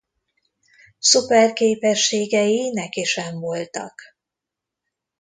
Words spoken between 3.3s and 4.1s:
voltak.